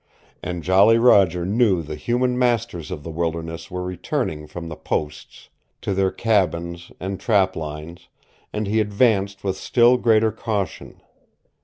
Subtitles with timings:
[0.41, 5.49] And Jolly Roger knew the human masters of the wilderness were returning from the Posts
[5.81, 8.09] to their cabins and trap lines,
[8.51, 11.03] and he advanced with still greater caution.